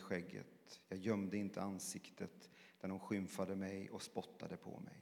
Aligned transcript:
skägget. 0.00 0.80
Jag 0.88 0.98
gömde 0.98 1.36
inte 1.36 1.62
ansiktet 1.62 2.50
när 2.80 2.88
de 2.88 3.00
skymfade 3.00 3.56
mig 3.56 3.90
och 3.90 4.02
spottade 4.02 4.56
på 4.56 4.80
mig. 4.80 5.00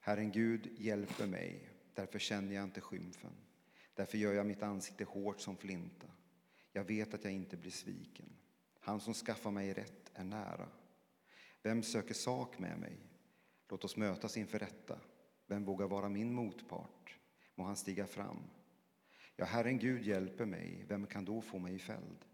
Herren 0.00 0.32
Gud 0.32 0.70
hjälper 0.78 1.26
mig, 1.26 1.68
därför 1.94 2.18
känner 2.18 2.54
jag 2.54 2.64
inte 2.64 2.80
skymfen. 2.80 3.32
Därför 3.94 4.18
gör 4.18 4.32
jag 4.32 4.46
mitt 4.46 4.62
ansikte 4.62 5.04
hårt 5.04 5.40
som 5.40 5.56
flinta. 5.56 6.06
Jag 6.72 6.84
vet 6.84 7.14
att 7.14 7.24
jag 7.24 7.32
inte 7.32 7.56
blir 7.56 7.70
sviken. 7.70 8.36
Han 8.80 9.00
som 9.00 9.14
skaffar 9.14 9.50
mig 9.50 9.72
rätt 9.72 10.10
är 10.14 10.24
nära. 10.24 10.68
Vem 11.62 11.82
söker 11.82 12.14
sak 12.14 12.58
med 12.58 12.78
mig? 12.78 12.96
Låt 13.68 13.84
oss 13.84 13.96
mötas 13.96 14.36
inför 14.36 14.58
rätta. 14.58 14.98
Vem 15.46 15.64
vågar 15.64 15.86
vara 15.86 16.08
min 16.08 16.34
motpart? 16.34 17.18
Må 17.54 17.64
han 17.64 17.76
stiga 17.76 18.06
fram. 18.06 18.42
Ja, 19.36 19.44
Herren 19.44 19.78
Gud 19.78 20.02
hjälper 20.02 20.46
mig. 20.46 20.84
Vem 20.88 21.06
kan 21.06 21.24
då 21.24 21.40
få 21.40 21.58
mig 21.58 21.74
i 21.74 21.78
fälld? 21.78 22.24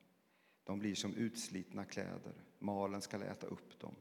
De 0.69 0.79
blir 0.79 0.95
som 0.95 1.15
utslitna 1.15 1.85
kläder. 1.85 2.33
Malen 2.59 3.03
skall 3.03 3.23
äta 3.23 3.47
upp 3.47 3.81
dem. 3.81 3.95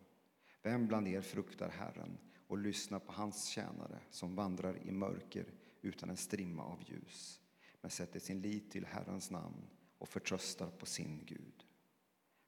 Vem 0.62 0.88
bland 0.88 1.08
er 1.08 1.22
fruktar 1.22 1.70
Herren 1.70 2.18
och 2.48 2.58
lyssnar 2.58 3.00
på 3.00 3.12
hans 3.12 3.46
tjänare 3.46 4.00
som 4.10 4.36
vandrar 4.36 4.78
i 4.88 4.92
mörker 4.92 5.46
utan 5.82 6.10
en 6.10 6.18
strimma 6.18 6.64
av 6.64 6.84
ljus, 6.88 7.42
men 7.82 7.92
sätter 7.92 8.20
sin 8.20 8.42
lit 8.42 8.72
till 8.72 8.86
Herrens 8.86 9.32
namn 9.32 9.68
och 9.98 10.10
förtröstar 10.10 10.70
på 10.70 10.86
sin 10.86 11.26
Gud. 11.26 11.66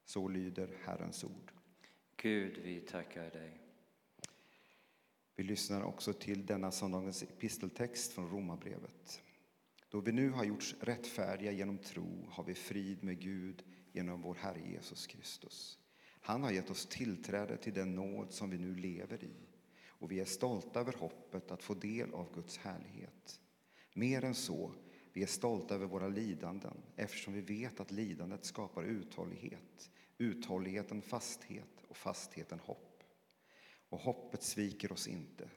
Så 0.04 0.28
lyder 0.28 0.76
Herrens 0.84 1.24
ord. 1.24 1.52
Gud, 2.16 2.58
vi 2.64 2.80
tackar 2.80 3.30
dig. 3.30 3.60
Vi 5.34 5.42
lyssnar 5.42 5.82
också 5.82 6.12
till 6.12 6.46
denna 6.46 6.72
söndagens 6.72 7.22
episteltext 7.22 8.12
från 8.12 8.30
Romarbrevet. 8.30 9.22
Då 9.88 10.00
vi 10.00 10.12
nu 10.12 10.30
har 10.30 10.44
gjorts 10.44 10.74
rättfärdiga 10.80 11.52
genom 11.52 11.78
tro 11.78 12.26
har 12.30 12.44
vi 12.44 12.54
frid 12.54 13.04
med 13.04 13.20
Gud 13.20 13.64
genom 13.92 14.22
vår 14.22 14.34
Herre 14.34 14.60
Jesus 14.60 15.06
Kristus. 15.06 15.78
Han 16.20 16.42
har 16.42 16.50
gett 16.50 16.70
oss 16.70 16.86
tillträde 16.86 17.56
till 17.56 17.74
den 17.74 17.94
nåd 17.94 18.32
som 18.32 18.50
vi 18.50 18.58
nu 18.58 18.74
lever 18.74 19.24
i 19.24 19.50
och 20.00 20.10
vi 20.10 20.20
är 20.20 20.24
stolta 20.24 20.80
över 20.80 20.92
hoppet 20.92 21.50
att 21.50 21.62
få 21.62 21.74
del 21.74 22.14
av 22.14 22.34
Guds 22.34 22.58
härlighet. 22.58 23.40
Mer 23.92 24.24
än 24.24 24.34
så, 24.34 24.74
vi 25.12 25.22
är 25.22 25.26
stolta 25.26 25.74
över 25.74 25.86
våra 25.86 26.08
lidanden 26.08 26.82
eftersom 26.96 27.34
vi 27.34 27.40
vet 27.40 27.80
att 27.80 27.90
lidandet 27.90 28.44
skapar 28.44 28.84
uthållighet, 28.84 29.90
uthålligheten 30.18 31.02
fasthet 31.02 31.84
och 31.88 31.96
fastheten 31.96 32.58
hopp. 32.58 33.02
Och 33.88 34.00
hoppet 34.00 34.42
sviker 34.42 34.92
oss 34.92 35.08
inte, 35.08 35.50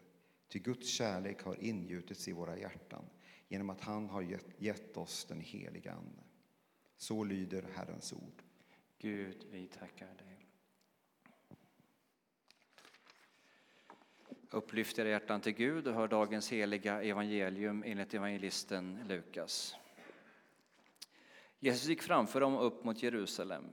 ty 0.48 0.60
Guds 0.60 0.90
kärlek 0.90 1.42
har 1.42 1.64
ingjutits 1.64 2.28
i 2.28 2.32
våra 2.32 2.58
hjärtan 2.58 3.06
genom 3.48 3.70
att 3.70 3.82
han 3.82 4.10
har 4.10 4.40
gett 4.58 4.98
oss 4.98 5.26
den 5.26 5.42
heliga 5.42 5.92
Ande. 5.92 6.24
Så 6.98 7.24
lyder 7.24 7.66
Herrens 7.76 8.14
ord. 8.14 8.44
Gud, 8.98 9.48
vi 9.52 9.68
tackar 9.68 10.08
dig. 10.08 10.48
Upplyft 14.50 15.00
era 15.00 15.10
hjärtan 15.10 15.42
till 15.42 15.54
Gud 15.54 15.88
och 15.88 15.94
hör 15.94 16.08
dagens 16.08 16.52
heliga 16.52 17.04
evangelium 17.04 17.84
enligt 17.86 18.14
evangelisten 18.14 19.00
Lukas. 19.08 19.76
Jesus 21.60 21.88
gick 21.88 22.02
framför 22.02 22.42
dem 22.42 22.58
upp 22.58 22.84
mot 22.84 23.04
Jerusalem. 23.04 23.64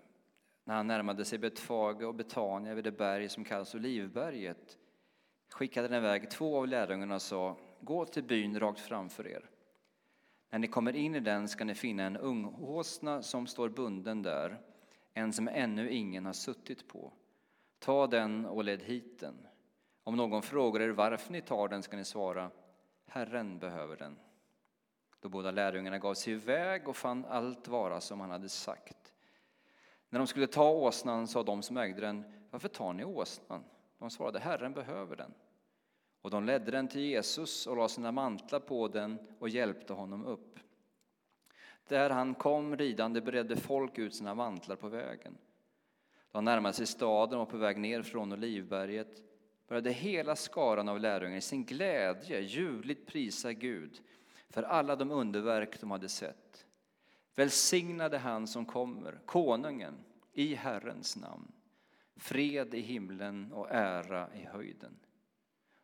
När 0.65 0.75
han 0.75 0.87
närmade 0.87 1.25
sig 1.25 1.39
Betfage 1.39 2.03
och 2.03 2.15
Betania 2.15 2.75
vid 2.75 2.85
det 2.85 2.93
berg 2.93 3.29
som 3.29 3.45
kallas 3.45 3.75
Olivberget 3.75 4.79
skickade 5.49 5.89
han 5.89 5.97
iväg 5.97 6.31
två 6.31 6.59
av 6.59 6.69
lärjungarna 6.69 7.15
och 7.15 7.23
sa 7.23 7.57
Gå 7.81 8.07
till 8.07 8.25
byn 8.25 8.61
rakt 8.61 8.81
framför 8.81 9.27
er. 9.27 9.50
När 10.51 10.59
ni 10.59 10.69
kommer 10.69 10.97
in 10.97 11.15
i 11.15 11.21
den 11.21 11.49
ska 11.49 11.65
ni 11.65 11.75
finna 11.75 12.03
en 12.03 12.17
unghåsna 12.17 13.23
som 13.23 13.47
står 13.47 13.69
bunden 13.69 14.23
där, 14.23 14.61
en 15.15 15.33
som 15.33 15.49
ännu 15.49 15.91
ingen 15.91 16.27
har 16.27 16.33
suttit 16.33 16.89
på. 16.89 17.13
Ta 17.79 18.07
den 18.07 18.47
och 18.47 18.65
led 18.65 18.83
hit 18.83 19.21
den. 19.21 19.47
Om 20.05 20.17
någon 20.17 20.43
frågar 20.43 20.81
er 20.81 20.89
varför 20.89 21.33
ni 21.33 21.41
tar 21.41 21.69
den 21.69 21.83
ska 21.83 21.97
ni 21.97 22.05
svara 22.05 22.51
Herren 23.07 23.59
behöver 23.59 23.97
den. 23.97 24.19
Då 25.21 25.29
båda 25.29 25.51
lärjungarna 25.51 25.99
gav 25.99 26.15
sig 26.15 26.33
iväg 26.33 26.89
och 26.89 26.97
fann 26.97 27.25
allt 27.25 27.69
vara 27.69 28.01
som 28.01 28.21
han 28.21 28.31
hade 28.31 28.49
sagt. 28.49 29.13
När 30.09 30.19
de 30.19 30.27
skulle 30.27 30.47
ta 30.47 30.71
åsnan 30.71 31.29
sa 31.29 31.43
de 31.43 31.63
som 31.63 31.77
ägde 31.77 32.01
den, 32.01 32.25
varför 32.51 32.69
tar 32.69 32.93
ni 32.93 33.05
åsnan? 33.05 33.65
De 33.99 34.11
svarade, 34.11 34.39
Herren 34.39 34.73
behöver 34.73 35.17
den. 35.17 35.35
Och 36.23 36.31
de 36.31 36.45
ledde 36.45 36.71
den 36.71 36.89
till 36.89 37.01
Jesus 37.01 37.67
och 37.67 37.77
lade 37.77 37.89
sina 37.89 38.13
mantlar 38.13 38.61
på 38.61 38.89
den 38.89 39.19
och 39.39 39.49
hjälpte 39.49 39.93
honom 39.93 40.27
upp. 40.27 40.59
Där 41.89 42.11
han 42.11 42.35
kom 42.35 42.77
ridande 42.77 43.21
bredde 43.21 43.57
folk 43.57 43.99
ut 43.99 44.15
sina 44.15 44.35
mantlar 44.35 44.77
på 44.77 44.89
vägen. 44.89 45.39
Då 46.31 46.37
han 46.37 46.45
närmade 46.45 46.75
sig 46.75 46.87
staden 46.87 47.39
och 47.39 47.49
på 47.49 47.57
väg 47.57 47.79
ner 47.79 48.03
från 48.03 48.33
Olivberget 48.33 49.23
började 49.69 49.91
hela 49.91 50.37
skaran 50.37 50.89
av 50.89 51.01
lärjungar 51.01 51.37
i 51.37 51.41
sin 51.41 51.65
glädje 51.65 52.41
ljudligt 52.41 53.07
prisa 53.07 53.53
Gud 53.53 54.01
för 54.49 54.63
alla 54.63 54.97
de 54.97 55.11
underverk 55.11 55.81
de 55.81 55.91
hade 55.91 56.09
sett. 56.09 56.67
Välsignade 57.35 58.19
han 58.19 58.47
som 58.47 58.67
kommer, 58.67 59.21
konungen, 59.25 59.95
i 60.33 60.55
Herrens 60.55 61.17
namn. 61.17 61.53
Fred 62.17 62.75
i 62.75 62.81
himlen 62.81 63.53
och 63.53 63.71
ära 63.71 64.29
i 64.35 64.45
höjden. 64.45 64.99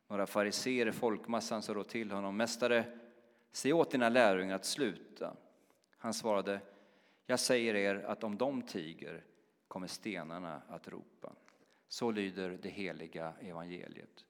Några 0.09 0.27
fariseer 0.27 0.89
i 0.89 0.93
folkmassan 0.93 1.62
sa 1.62 1.75
då 1.75 1.84
till 1.84 2.11
honom, 2.11 2.37
Mästare, 2.37 2.99
se 3.53 3.72
åt 3.72 3.91
dina 3.91 4.09
lärjungar 4.09 4.56
att 4.56 4.65
sluta. 4.65 5.37
Han 5.99 6.15
svarade, 6.15 6.61
jag 7.27 7.41
säger 7.41 7.75
er 7.75 7.94
att 7.94 8.25
om 8.25 8.37
de 8.37 8.62
tiger 8.62 9.25
kommer 9.69 9.87
stenarna 9.87 10.62
att 10.69 10.89
ropa. 10.89 11.33
Så 11.89 12.11
lyder 12.11 12.59
det 12.62 12.69
heliga 12.69 13.33
evangeliet. 13.41 14.25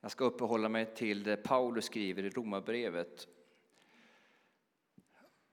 Jag 0.00 0.10
ska 0.10 0.24
uppehålla 0.24 0.68
mig 0.68 0.94
till 0.94 1.22
det 1.22 1.36
Paulus 1.36 1.84
skriver 1.84 2.22
i 2.22 2.30
Romarbrevet. 2.30 3.28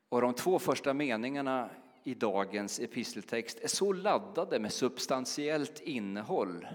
Och 0.09 0.21
de 0.21 0.33
två 0.33 0.59
första 0.59 0.93
meningarna 0.93 1.69
i 2.03 2.13
dagens 2.13 2.79
episteltext 2.79 3.59
är 3.59 3.67
så 3.67 3.93
laddade 3.93 4.59
med 4.59 4.73
substantiellt 4.73 5.79
innehåll 5.79 6.67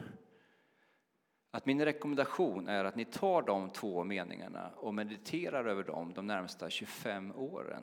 att 1.51 1.67
min 1.67 1.85
rekommendation 1.85 2.69
är 2.69 2.85
att 2.85 2.97
ni 2.97 3.05
tar 3.05 3.43
de 3.43 3.71
två 3.71 4.05
meningarna 4.05 4.71
och 4.77 4.95
mediterar 4.95 5.65
över 5.65 5.83
dem 5.83 6.13
de 6.15 6.27
närmsta 6.27 6.71
25 6.71 7.33
åren. 7.37 7.83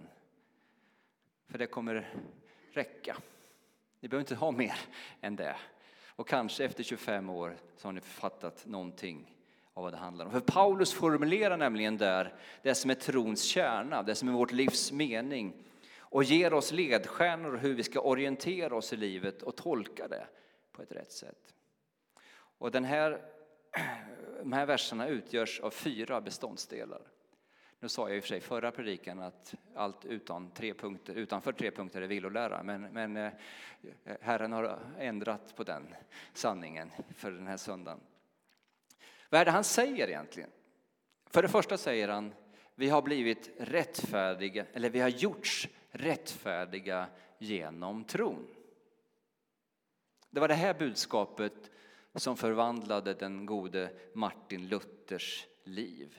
För 1.47 1.57
det 1.57 1.67
kommer 1.67 2.13
räcka. 2.71 3.17
Ni 3.99 4.07
behöver 4.09 4.21
inte 4.21 4.35
ha 4.35 4.51
mer 4.51 4.75
än 5.21 5.35
det. 5.35 5.55
Och 6.07 6.27
kanske 6.27 6.65
efter 6.65 6.83
25 6.83 7.29
år 7.29 7.57
så 7.77 7.87
har 7.87 7.93
ni 7.93 8.01
fattat 8.01 8.65
någonting 8.65 9.40
av 9.81 9.83
vad 9.83 9.93
det 9.93 9.97
handlar 9.97 10.25
om. 10.25 10.31
För 10.31 10.39
Paulus 10.39 10.93
formulerar 10.93 11.57
nämligen 11.57 11.97
där 11.97 12.33
det 12.61 12.75
som 12.75 12.91
är 12.91 12.95
trons 12.95 13.43
kärna, 13.43 14.03
det 14.03 14.15
som 14.15 14.27
är 14.29 14.33
vårt 14.33 14.51
livs 14.51 14.91
mening 14.91 15.53
och 15.99 16.23
ger 16.23 16.53
oss 16.53 16.71
ledstjärnor 16.71 17.57
hur 17.57 17.73
vi 17.73 17.83
ska 17.83 17.99
orientera 17.99 18.75
oss 18.75 18.93
i 18.93 18.97
livet 18.97 19.41
och 19.41 19.55
tolka 19.55 20.07
det 20.07 20.27
på 20.71 20.81
ett 20.81 20.91
rätt 20.91 21.11
sätt. 21.11 21.53
Och 22.57 22.71
den 22.71 22.83
här 22.83 23.21
de 24.39 24.53
här 24.53 24.65
verserna 24.65 25.07
utgörs 25.07 25.59
av 25.59 25.71
fyra 25.71 26.21
beståndsdelar. 26.21 27.01
Nu 27.79 27.89
sa 27.89 28.07
jag 28.07 28.17
i 28.17 28.19
och 28.19 28.23
för 28.23 28.27
sig 28.27 28.41
förra 28.41 28.71
predikan 28.71 29.19
att 29.19 29.55
allt 29.75 30.05
utan 30.05 30.51
tre 30.51 30.73
punkter, 30.73 31.13
utanför 31.13 31.51
tre 31.51 31.71
punkter 31.71 32.01
är 32.01 32.07
villolära, 32.07 32.63
men, 32.63 32.81
men 32.81 33.17
eh, 33.17 33.31
Herren 34.21 34.53
har 34.53 34.79
ändrat 34.97 35.55
på 35.55 35.63
den 35.63 35.95
sanningen 36.33 36.91
för 37.15 37.31
den 37.31 37.47
här 37.47 37.57
söndagen. 37.57 37.99
Vad 39.31 39.41
är 39.41 39.45
det 39.45 39.51
han 39.51 39.63
säger 39.63 40.07
egentligen? 40.07 40.49
För 41.29 41.41
det 41.41 41.49
första 41.49 41.77
säger 41.77 42.07
han, 42.07 42.33
vi 42.75 42.89
har 42.89 43.01
blivit 43.01 43.49
rättfärdiga, 43.59 44.65
eller 44.73 44.89
vi 44.89 44.99
har 44.99 45.09
gjorts 45.09 45.67
rättfärdiga 45.89 47.07
genom 47.37 48.03
tron. 48.03 48.47
Det 50.29 50.39
var 50.39 50.47
det 50.47 50.53
här 50.53 50.73
budskapet 50.73 51.71
som 52.15 52.37
förvandlade 52.37 53.13
den 53.13 53.45
gode 53.45 53.89
Martin 54.13 54.67
Luthers 54.67 55.47
liv. 55.63 56.17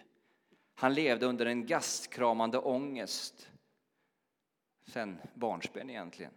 Han 0.74 0.94
levde 0.94 1.26
under 1.26 1.46
en 1.46 1.66
gastkramande 1.66 2.58
ångest 2.58 3.50
sen 4.86 5.18
barnsben 5.34 5.90
egentligen. 5.90 6.32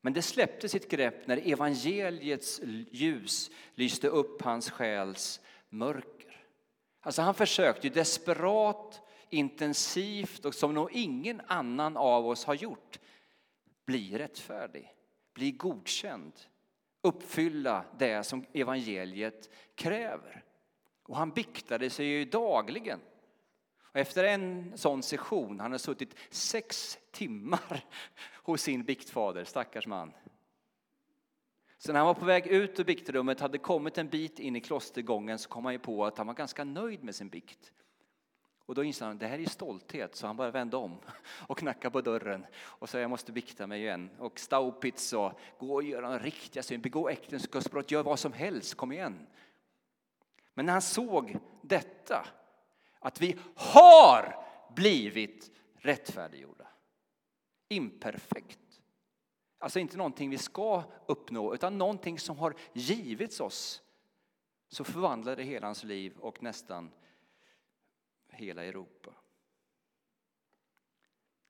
Men 0.00 0.12
det 0.12 0.22
släppte 0.22 0.68
sitt 0.68 0.90
grepp 0.90 1.26
när 1.26 1.52
evangeliets 1.52 2.60
ljus 2.90 3.50
lyste 3.74 4.08
upp 4.08 4.42
hans 4.42 4.70
själs 4.70 5.40
mörker. 5.72 6.46
Alltså 7.00 7.22
han 7.22 7.34
försökte 7.34 7.88
desperat, 7.88 9.02
intensivt 9.28 10.44
och 10.44 10.54
som 10.54 10.74
nog 10.74 10.92
ingen 10.92 11.40
annan 11.46 11.96
av 11.96 12.26
oss 12.26 12.44
har 12.44 12.54
gjort 12.54 12.98
bli 13.84 14.18
rättfärdig, 14.18 14.94
bli 15.34 15.50
godkänd, 15.50 16.32
uppfylla 17.02 17.84
det 17.98 18.24
som 18.24 18.44
evangeliet 18.52 19.50
kräver. 19.74 20.44
Och 21.02 21.16
han 21.16 21.30
biktade 21.30 21.90
sig 21.90 22.06
ju 22.06 22.24
dagligen. 22.24 23.00
Och 23.80 23.96
efter 23.96 24.24
en 24.24 24.72
sån 24.78 25.02
session, 25.02 25.60
han 25.60 25.72
har 25.72 25.78
suttit 25.78 26.14
sex 26.30 26.98
timmar 27.10 27.84
hos 28.42 28.62
sin 28.62 28.84
biktfader, 28.84 29.44
stackars 29.44 29.86
man. 29.86 30.12
Så 31.84 31.92
när 31.92 32.00
han 32.00 32.06
var 32.06 32.14
på 32.14 32.24
väg 32.24 32.46
ut 32.46 32.80
ur 32.80 32.84
biktrummet, 32.84 33.40
hade 33.40 33.58
kommit 33.58 33.98
en 33.98 34.08
bit 34.08 34.38
in 34.38 34.56
i 34.56 34.60
klostergången, 34.60 35.38
så 35.38 35.48
kom 35.48 35.64
han 35.64 35.74
ju 35.74 35.78
på 35.78 36.06
att 36.06 36.18
han 36.18 36.26
var 36.26 36.34
ganska 36.34 36.64
nöjd 36.64 37.04
med 37.04 37.14
sin 37.14 37.28
bikt. 37.28 37.72
Och 38.58 38.74
då 38.74 38.84
insåg 38.84 39.08
han, 39.08 39.18
det 39.18 39.26
här 39.26 39.38
är 39.38 39.48
stolthet, 39.48 40.16
så 40.16 40.26
han 40.26 40.36
bara 40.36 40.50
vände 40.50 40.76
om 40.76 40.98
och 41.46 41.58
knackade 41.58 41.92
på 41.92 42.00
dörren 42.00 42.46
och 42.54 42.88
sa, 42.88 42.98
jag 42.98 43.10
måste 43.10 43.32
bikta 43.32 43.66
mig 43.66 43.80
igen. 43.80 44.10
Och 44.18 44.40
Staupitz 44.40 45.08
sa, 45.08 45.38
gå 45.58 45.74
och 45.74 45.82
gör 45.82 46.02
en 46.02 46.18
riktiga 46.18 46.62
synd, 46.62 46.82
begå 46.82 47.08
äktenskapsbrott, 47.08 47.90
gör 47.90 48.02
vad 48.02 48.18
som 48.18 48.32
helst, 48.32 48.74
kom 48.74 48.92
igen. 48.92 49.26
Men 50.54 50.66
när 50.66 50.72
han 50.72 50.82
såg 50.82 51.36
detta, 51.62 52.26
att 53.00 53.20
vi 53.20 53.38
har 53.54 54.46
blivit 54.76 55.50
rättfärdiggjorda, 55.74 56.66
imperfekt, 57.68 58.61
alltså 59.62 59.78
inte 59.78 59.96
någonting 59.96 60.30
vi 60.30 60.38
ska 60.38 60.84
uppnå, 61.06 61.54
utan 61.54 61.78
någonting 61.78 62.18
som 62.18 62.38
har 62.38 62.54
givits 62.72 63.40
oss, 63.40 63.82
så 64.68 64.84
förvandlade 64.84 65.36
det 65.36 65.42
hela 65.42 65.66
hans 65.66 65.84
liv 65.84 66.18
och 66.18 66.42
nästan 66.42 66.92
hela 68.28 68.64
Europa. 68.64 69.14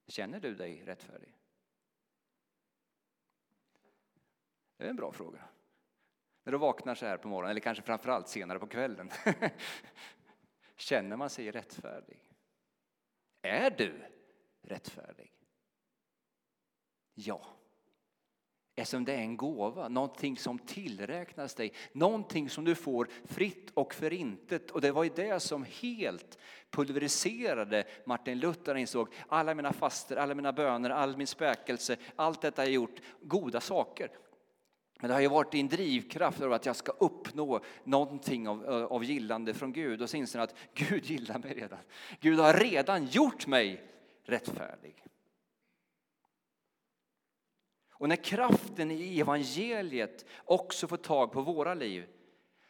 Känner 0.06 0.40
du 0.40 0.54
dig 0.54 0.82
rättfärdig? 0.84 1.34
Det 4.76 4.84
är 4.84 4.90
en 4.90 4.96
bra 4.96 5.12
fråga. 5.12 5.48
När 6.42 6.52
du 6.52 6.58
vaknar 6.58 6.94
så 6.94 7.06
här 7.06 7.16
på 7.16 7.28
morgonen, 7.28 7.50
eller 7.50 7.60
kanske 7.60 7.82
framförallt 7.82 8.28
senare 8.28 8.58
på 8.58 8.66
kvällen. 8.66 9.10
Känner 10.76 11.16
man 11.16 11.30
sig 11.30 11.50
rättfärdig? 11.50 12.34
Är 13.42 13.70
du 13.70 14.04
rättfärdig? 14.62 15.32
Ja. 17.14 17.61
Eftersom 18.74 19.04
det 19.04 19.12
är 19.12 19.18
en 19.18 19.36
gåva, 19.36 19.88
någonting 19.88 20.36
som 20.36 20.58
tillräknas 20.58 21.54
dig, 21.54 21.72
någonting 21.92 22.50
som 22.50 22.64
du 22.64 22.74
får 22.74 23.08
fritt 23.24 23.70
och 23.74 23.94
förintet. 23.94 24.70
Och 24.70 24.80
det 24.80 24.92
var 24.92 25.04
ju 25.04 25.10
det 25.16 25.40
som 25.40 25.66
helt 25.80 26.38
pulveriserade 26.70 27.84
Martin 28.04 28.38
Luther. 28.38 28.74
insåg 28.74 29.08
alla 29.28 29.54
mina 29.54 29.72
faster, 29.72 30.16
alla 30.16 30.34
mina 30.34 30.52
böner, 30.52 30.90
all 30.90 31.16
min 31.16 31.26
späkelse, 31.26 31.96
allt 32.16 32.40
detta 32.40 32.62
har 32.62 32.66
jag 32.66 32.74
gjort 32.74 33.00
goda 33.20 33.60
saker. 33.60 34.10
Men 35.00 35.08
det 35.08 35.14
har 35.14 35.20
ju 35.20 35.28
varit 35.28 35.54
en 35.54 35.68
drivkraft 35.68 36.40
av 36.40 36.52
att 36.52 36.66
jag 36.66 36.76
ska 36.76 36.92
uppnå 36.92 37.60
någonting 37.84 38.48
av, 38.48 38.66
av 38.90 39.04
gillande 39.04 39.54
från 39.54 39.72
Gud. 39.72 40.02
Och 40.02 40.10
så 40.10 40.16
inser 40.16 40.38
jag 40.38 40.48
att 40.48 40.54
Gud 40.74 41.04
gillar 41.04 41.38
mig 41.38 41.54
redan. 41.54 41.78
Gud 42.20 42.38
har 42.38 42.54
redan 42.54 43.06
gjort 43.06 43.46
mig 43.46 43.82
rättfärdig. 44.24 45.04
Och 48.02 48.08
när 48.08 48.16
kraften 48.16 48.90
i 48.90 49.20
evangeliet 49.20 50.26
också 50.44 50.88
får 50.88 50.96
tag 50.96 51.32
på 51.32 51.42
våra 51.42 51.74
liv 51.74 52.08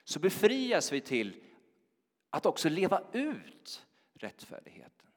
så 0.05 0.21
befrias 0.21 0.93
vi 0.93 1.01
till 1.01 1.43
att 2.31 2.47
också 2.47 2.69
leva 2.69 3.03
ut 3.13 3.87
rättfärdigheten. 4.15 5.11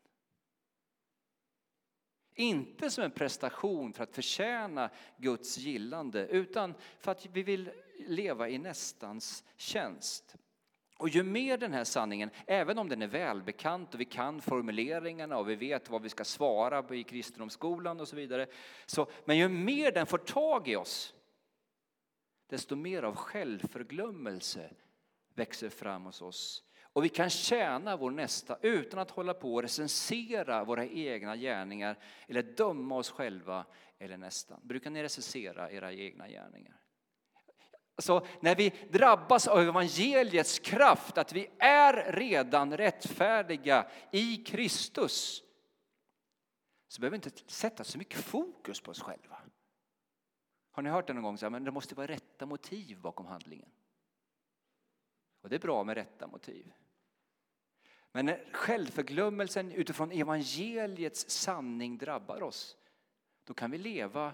Inte 2.35 2.89
som 2.89 3.03
en 3.03 3.11
prestation 3.11 3.93
för 3.93 4.03
att 4.03 4.15
förtjäna 4.15 4.89
Guds 5.17 5.57
gillande 5.57 6.27
utan 6.27 6.73
för 6.99 7.11
att 7.11 7.25
vi 7.25 7.43
vill 7.43 7.71
leva 8.07 8.49
i 8.49 8.57
nästans 8.57 9.43
tjänst. 9.55 10.35
Och 10.97 11.09
ju 11.09 11.23
mer 11.23 11.57
den 11.57 11.73
här 11.73 11.83
sanningen, 11.83 12.29
även 12.47 12.77
om 12.77 12.89
den 12.89 13.01
är 13.01 13.07
välbekant 13.07 13.93
och 13.93 13.99
vi 13.99 14.05
kan 14.05 14.41
formuleringarna 14.41 15.37
och 15.37 15.49
vi 15.49 15.55
vet 15.55 15.89
vad 15.89 16.01
vi 16.01 16.09
ska 16.09 16.23
svara 16.23 16.95
i 16.95 17.03
kristendomsskolan 17.03 17.99
och 17.99 18.07
så 18.07 18.15
vidare. 18.15 18.47
Så, 18.85 19.07
men 19.25 19.37
ju 19.37 19.49
mer 19.49 19.91
den 19.91 20.05
får 20.05 20.17
tag 20.17 20.67
i 20.67 20.75
oss, 20.75 21.13
desto 22.49 22.75
mer 22.75 23.03
av 23.03 23.15
självförglömmelse 23.15 24.69
växer 25.33 25.69
fram 25.69 26.05
hos 26.05 26.21
oss. 26.21 26.63
Och 26.81 27.03
vi 27.03 27.09
kan 27.09 27.29
tjäna 27.29 27.97
vår 27.97 28.11
nästa 28.11 28.57
utan 28.61 28.99
att 28.99 29.11
hålla 29.11 29.33
på 29.33 29.53
och 29.53 29.61
recensera 29.61 30.63
våra 30.63 30.85
egna 30.85 31.35
gärningar 31.35 31.99
eller 32.27 32.43
döma 32.43 32.97
oss 32.97 33.09
själva 33.09 33.65
eller 33.99 34.17
nästan. 34.17 34.59
Brukar 34.63 34.89
ni 34.89 35.03
recensera 35.03 35.71
era 35.71 35.93
egna 35.93 36.27
gärningar? 36.27 36.84
Alltså, 37.95 38.25
när 38.39 38.55
vi 38.55 38.69
drabbas 38.69 39.47
av 39.47 39.59
evangeliets 39.59 40.59
kraft, 40.59 41.17
att 41.17 41.33
vi 41.33 41.49
är 41.59 42.11
redan 42.11 42.77
rättfärdiga 42.77 43.87
i 44.11 44.37
Kristus, 44.37 45.43
så 46.87 47.01
behöver 47.01 47.17
vi 47.17 47.23
inte 47.25 47.51
sätta 47.53 47.83
så 47.83 47.97
mycket 47.97 48.19
fokus 48.19 48.81
på 48.81 48.91
oss 48.91 49.01
själva. 49.01 49.37
Har 50.71 50.83
ni 50.83 50.89
hört 50.89 51.07
det 51.07 51.13
någon 51.13 51.23
gång? 51.23 51.37
Så 51.37 51.45
här, 51.45 51.49
men 51.49 51.63
det 51.63 51.71
måste 51.71 51.95
vara 51.95 52.07
rätta 52.07 52.45
motiv 52.45 52.99
bakom 53.01 53.25
handlingen. 53.25 53.69
Och 55.41 55.49
det 55.49 55.55
är 55.55 55.59
bra 55.59 55.83
med 55.83 55.95
rätta 55.95 56.27
motiv. 56.27 56.73
Men 58.11 58.25
när 58.25 58.49
självförglömmelsen 58.51 59.71
utifrån 59.71 60.11
evangeliets 60.11 61.29
sanning 61.29 61.97
drabbar 61.97 62.43
oss, 62.43 62.77
då 63.43 63.53
kan 63.53 63.71
vi 63.71 63.77
leva 63.77 64.33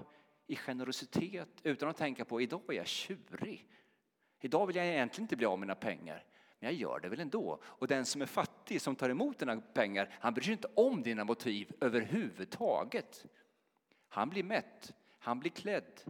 i 0.51 0.55
generositet 0.55 1.49
utan 1.63 1.89
att 1.89 1.97
tänka 1.97 2.25
på 2.25 2.41
idag 2.41 2.61
är 2.67 2.73
jag 2.73 2.87
tjurig. 2.87 3.67
Idag 4.39 4.67
vill 4.67 4.75
jag 4.75 4.85
egentligen 4.85 5.23
inte 5.23 5.35
bli 5.35 5.45
av 5.45 5.59
med 5.59 5.67
mina 5.67 5.75
pengar, 5.75 6.25
men 6.59 6.69
jag 6.69 6.79
gör 6.79 6.99
det 6.99 7.09
väl 7.09 7.19
ändå. 7.19 7.59
Och 7.63 7.87
den 7.87 8.05
som 8.05 8.21
är 8.21 8.25
fattig, 8.25 8.81
som 8.81 8.95
tar 8.95 9.09
emot 9.09 9.39
dina 9.39 9.61
pengar, 9.61 10.15
han 10.19 10.33
bryr 10.33 10.43
sig 10.43 10.51
inte 10.51 10.67
om 10.73 11.01
dina 11.03 11.23
motiv 11.23 11.71
överhuvudtaget. 11.81 13.25
Han 14.07 14.29
blir 14.29 14.43
mätt, 14.43 14.93
han 15.19 15.39
blir 15.39 15.51
klädd, 15.51 16.01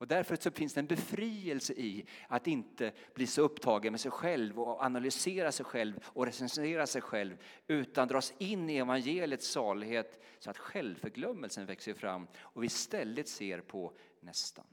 och 0.00 0.06
därför 0.06 0.36
så 0.36 0.50
finns 0.50 0.74
det 0.74 0.80
en 0.80 0.86
befrielse 0.86 1.72
i 1.72 2.06
att 2.28 2.46
inte 2.46 2.92
bli 3.14 3.26
så 3.26 3.42
upptagen 3.42 3.92
med 3.92 4.00
sig 4.00 4.10
själv 4.10 4.60
och 4.60 4.82
analysera 4.82 5.52
sig 5.52 5.66
själv 5.66 6.00
och 6.04 6.26
recensera 6.26 6.86
sig 6.86 7.02
själv 7.02 7.36
utan 7.66 8.08
dras 8.08 8.34
in 8.38 8.70
i 8.70 8.76
evangeliets 8.76 9.48
salighet 9.48 10.22
så 10.38 10.50
att 10.50 10.58
självförglömmelsen 10.58 11.66
växer 11.66 11.94
fram 11.94 12.26
och 12.36 12.62
vi 12.62 12.66
istället 12.66 13.28
ser 13.28 13.60
på 13.60 13.92
nästan. 14.20 14.66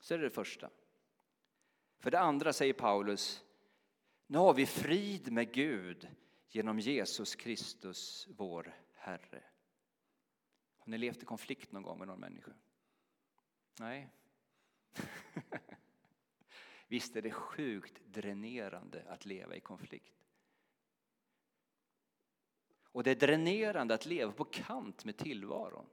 Så 0.00 0.14
är 0.14 0.18
det 0.18 0.24
det 0.24 0.30
första. 0.30 0.70
För 1.98 2.10
det 2.10 2.20
andra 2.20 2.52
säger 2.52 2.72
Paulus, 2.72 3.44
nu 4.26 4.38
har 4.38 4.54
vi 4.54 4.66
frid 4.66 5.32
med 5.32 5.52
Gud 5.52 6.08
genom 6.48 6.78
Jesus 6.78 7.34
Kristus, 7.34 8.28
vår 8.36 8.74
Herre. 8.92 9.44
Har 10.78 10.90
ni 10.90 10.98
levt 10.98 11.22
i 11.22 11.26
konflikt 11.26 11.72
någon 11.72 11.82
gång 11.82 11.98
med 11.98 12.08
någon 12.08 12.20
människa? 12.20 12.52
Nej. 13.78 14.08
Visst 16.88 17.16
är 17.16 17.22
det 17.22 17.30
sjukt 17.30 18.00
dränerande 18.06 19.04
att 19.08 19.26
leva 19.26 19.56
i 19.56 19.60
konflikt. 19.60 20.14
Och 22.82 23.02
det 23.02 23.10
är 23.10 23.14
dränerande 23.14 23.94
att 23.94 24.06
leva 24.06 24.32
på 24.32 24.44
kant 24.44 25.04
med 25.04 25.16
tillvaron. 25.16 25.86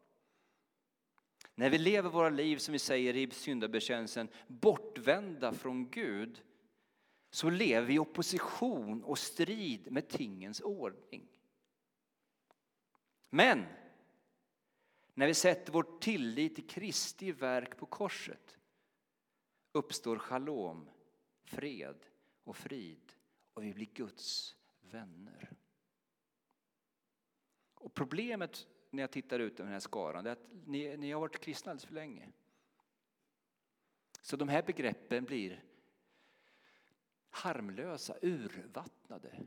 När 1.55 1.69
vi 1.69 1.77
lever 1.77 2.09
våra 2.09 2.29
liv, 2.29 2.57
som 2.57 2.71
vi 2.71 2.79
säger 2.79 3.15
i 3.15 3.31
syndabekännelsen, 3.31 4.27
bortvända 4.47 5.53
från 5.53 5.89
Gud 5.89 6.41
så 7.29 7.49
lever 7.49 7.87
vi 7.87 7.93
i 7.93 7.99
opposition 7.99 9.03
och 9.03 9.19
strid 9.19 9.91
med 9.91 10.07
tingens 10.07 10.61
ordning. 10.61 11.27
Men 13.29 13.65
när 15.13 15.27
vi 15.27 15.33
sätter 15.33 15.73
vår 15.73 15.99
tillit 15.99 16.55
till 16.55 16.67
Kristi 16.67 17.31
verk 17.31 17.77
på 17.77 17.85
korset 17.85 18.57
uppstår 19.71 20.17
shalom, 20.17 20.89
fred 21.43 22.05
och 22.43 22.57
frid 22.57 23.13
och 23.53 23.63
vi 23.63 23.73
blir 23.73 23.85
Guds 23.85 24.55
vänner. 24.81 25.51
Och 27.73 27.93
problemet 27.93 28.67
när 28.89 29.03
jag 29.03 29.11
tittar 29.11 29.39
ut 29.39 29.53
över 29.53 29.63
den 29.63 29.73
här 29.73 29.79
skaran 29.79 30.25
är 30.25 30.31
att 30.31 30.47
ni, 30.65 30.97
ni 30.97 31.11
har 31.11 31.21
varit 31.21 31.39
kristna 31.39 31.71
alldeles 31.71 31.85
för 31.85 31.93
länge. 31.93 32.29
Så 34.21 34.37
de 34.37 34.49
här 34.49 34.63
begreppen 34.63 35.25
blir 35.25 35.63
harmlösa, 37.29 38.15
urvattnade. 38.21 39.39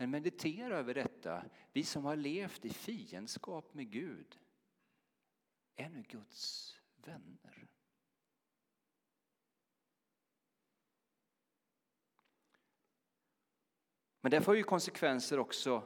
Men 0.00 0.10
meditera 0.10 0.78
över 0.78 0.94
detta. 0.94 1.44
Vi 1.72 1.84
som 1.84 2.04
har 2.04 2.16
levt 2.16 2.64
i 2.64 2.70
fiendskap 2.70 3.74
med 3.74 3.90
Gud 3.90 4.38
är 5.76 5.88
nu 5.88 6.02
Guds 6.08 6.76
vänner. 7.04 7.66
Men 14.20 14.30
det 14.30 14.40
får 14.40 14.56
ju 14.56 14.62
konsekvenser 14.62 15.38
också, 15.38 15.82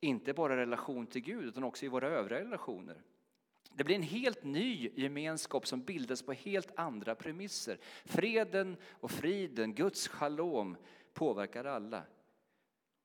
inte 0.00 0.32
bara 0.32 0.54
i 0.54 0.56
relation 0.56 1.06
till 1.06 1.22
Gud 1.22 1.44
utan 1.44 1.64
också 1.64 1.84
i 1.84 1.88
våra 1.88 2.08
övriga 2.08 2.40
relationer. 2.40 3.02
Det 3.74 3.84
blir 3.84 3.96
en 3.96 4.02
helt 4.02 4.44
ny 4.44 4.90
gemenskap 4.94 5.66
som 5.66 5.80
bildas 5.82 6.22
på 6.22 6.32
helt 6.32 6.78
andra 6.78 7.14
premisser. 7.14 7.78
Freden 8.04 8.76
och 8.84 9.10
friden, 9.10 9.74
Guds 9.74 10.08
shalom, 10.08 10.76
påverkar 11.12 11.64
alla. 11.64 12.06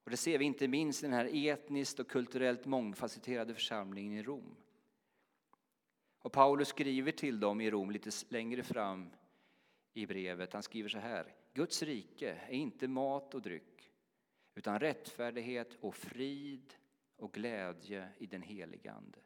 Och 0.06 0.12
det 0.12 0.18
ser 0.18 0.38
vi 0.38 0.46
inte 0.46 0.68
minst 0.68 1.04
i 1.04 1.06
den 1.06 1.14
här 1.14 1.48
etniskt 1.48 2.00
och 2.00 2.08
kulturellt 2.08 2.66
mångfacetterade 2.66 3.54
församlingen 3.54 4.14
i 4.14 4.24
Rom. 4.24 4.56
Och 6.20 6.32
Paulus 6.32 6.68
skriver 6.68 7.12
till 7.12 7.40
dem 7.40 7.62
i 7.62 7.72
Rom 7.72 7.92
lite 7.92 8.12
längre 8.30 8.64
fram 8.64 9.10
i 9.94 10.06
brevet. 10.06 10.54
Han 10.54 10.64
skriver 10.64 10.90
så 10.90 10.98
här. 10.98 11.34
Guds 11.54 11.84
rike 11.84 12.38
är 12.48 12.54
inte 12.54 12.88
mat 12.88 13.36
och 13.36 13.42
dryck 13.42 13.92
utan 14.56 14.80
rättfärdighet 14.80 15.78
och 15.82 15.96
frid 15.96 16.74
och 17.18 17.34
glädje 17.34 18.10
i 18.18 18.26
den 18.26 18.42
helige 18.42 18.92
Ande. 18.92 19.20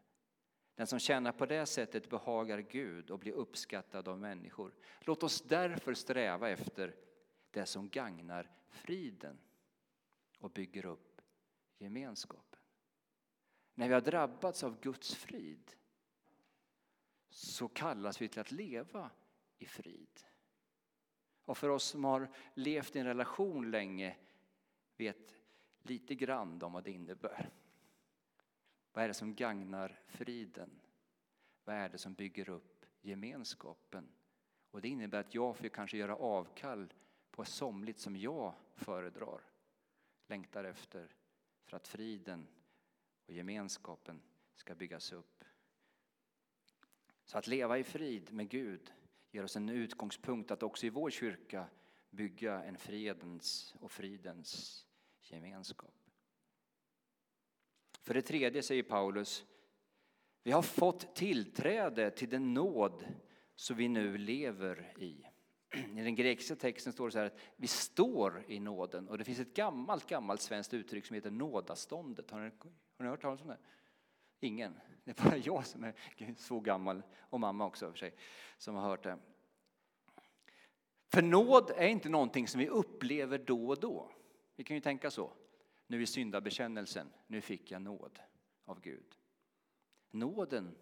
Den 0.76 0.88
som 0.88 1.00
tjänar 1.00 1.32
på 1.32 1.46
det 1.46 1.66
sättet 1.66 2.10
behagar 2.10 2.60
Gud 2.60 3.12
och 3.12 3.20
blir 3.20 3.34
uppskattad 3.34 4.08
av 4.08 4.20
människor. 4.20 4.74
Låt 5.00 5.24
oss 5.24 5.42
därför 5.42 5.94
sträva 5.94 6.50
efter 6.50 6.96
det 7.52 7.66
som 7.66 7.90
gagnar 7.90 8.52
friden 8.70 9.38
och 10.40 10.52
bygger 10.52 10.86
upp 10.86 11.22
gemenskapen. 11.78 12.60
När 13.74 13.88
vi 13.88 13.94
har 13.94 14.02
drabbats 14.02 14.64
av 14.64 14.80
Guds 14.82 15.16
frid 15.16 15.76
så 17.30 17.68
kallas 17.68 18.22
vi 18.22 18.28
till 18.28 18.40
att 18.40 18.52
leva 18.52 19.12
i 19.58 19.66
frid. 19.66 20.24
Och 21.46 21.58
för 21.58 21.70
oss 21.70 21.84
som 21.84 22.04
har 22.04 22.30
levt 22.54 22.96
i 22.96 23.00
en 23.00 23.06
relation 23.06 23.72
länge 23.72 24.18
vet 24.98 25.36
lite 25.82 26.16
grann 26.16 26.64
om 26.64 26.74
vad 26.74 26.84
det 26.84 26.92
innebär. 26.92 27.50
Vad 28.94 29.04
är 29.04 29.08
det 29.08 29.14
som 29.14 29.36
gagnar 29.36 30.00
friden? 30.08 30.82
Vad 31.64 31.76
är 31.76 31.90
det 31.90 31.98
som 31.98 32.14
bygger 32.14 32.50
upp 32.50 32.86
gemenskapen? 33.02 34.12
Och 34.72 34.82
det 34.82 34.88
innebär 34.88 35.20
att 35.20 35.36
jag 35.36 35.58
får 35.58 35.68
kanske 35.68 35.98
göra 35.98 36.16
avkall 36.16 36.94
på 37.32 37.46
somligt 37.46 38.00
som 38.00 38.16
jag 38.18 38.54
föredrar, 38.76 39.42
längtar 40.30 40.64
efter 40.64 41.16
för 41.66 41.78
att 41.78 41.88
friden 41.88 42.48
och 43.26 43.34
gemenskapen 43.34 44.22
ska 44.56 44.76
byggas 44.76 45.12
upp. 45.12 45.44
Så 47.26 47.38
att 47.38 47.48
leva 47.48 47.78
i 47.78 47.84
frid 47.84 48.34
med 48.34 48.50
Gud 48.50 48.92
ger 49.32 49.44
oss 49.44 49.56
en 49.56 49.70
utgångspunkt 49.70 50.52
att 50.52 50.64
också 50.64 50.86
i 50.86 50.90
vår 50.90 51.10
kyrka 51.10 51.66
bygga 52.10 52.64
en 52.64 52.78
fredens 52.78 53.76
och 53.80 53.92
fridens 53.92 54.86
gemenskap. 55.22 55.94
För 58.02 58.14
det 58.14 58.22
tredje 58.22 58.64
säger 58.64 58.84
Paulus, 58.84 59.46
vi 60.44 60.52
har 60.52 60.62
fått 60.62 61.16
tillträde 61.16 62.12
till 62.12 62.30
den 62.30 62.54
nåd 62.54 63.06
som 63.56 63.78
vi 63.78 63.88
nu 63.88 64.18
lever 64.18 64.94
i. 64.98 65.29
I 65.74 66.02
den 66.02 66.16
grekiska 66.16 66.56
texten 66.56 66.94
står 66.94 67.06
det 67.06 67.12
så 67.12 67.20
här 67.20 67.26
att 67.26 67.40
vi 67.56 67.68
står 67.68 68.44
i 68.48 68.60
nåden 68.60 69.08
och 69.08 69.18
det 69.18 69.24
finns 69.24 69.40
ett 69.40 69.54
gammalt, 69.54 70.08
gammalt 70.08 70.42
svenskt 70.42 70.74
uttryck 70.74 71.06
som 71.06 71.14
heter 71.14 71.32
nådaståndet. 71.32 72.32
Har 72.32 72.40
ni, 72.40 72.52
har 72.98 73.04
ni 73.04 73.10
hört 73.10 73.22
talas 73.22 73.42
om 73.42 73.48
det? 73.48 73.58
Ingen. 74.40 74.80
Det 75.04 75.20
är 75.20 75.24
bara 75.24 75.38
jag 75.44 75.66
som 75.66 75.84
är 75.84 75.94
så 76.38 76.60
gammal, 76.60 77.04
och 77.20 77.40
mamma 77.40 77.66
också 77.66 77.92
för 77.92 77.98
sig, 77.98 78.14
som 78.58 78.76
har 78.76 78.82
hört 78.82 79.04
det. 79.04 79.18
För 81.08 81.22
nåd 81.22 81.72
är 81.76 81.88
inte 81.88 82.10
någonting 82.10 82.48
som 82.48 82.60
vi 82.60 82.68
upplever 82.68 83.38
då 83.38 83.68
och 83.68 83.80
då. 83.80 84.12
Vi 84.56 84.64
kan 84.64 84.76
ju 84.76 84.82
tänka 84.82 85.12
så. 85.12 85.34
Nu 85.88 86.02
i 86.02 86.06
syndabekännelsen, 86.06 87.08
nu 87.28 87.42
fick 87.42 87.72
jag 87.72 87.82
nåd 87.82 88.20
av 88.66 88.82
Gud. 88.82 89.18
Nåden 90.12 90.76